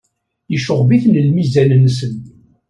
[0.51, 2.15] Yecɣeb-iten lmizan-nsen.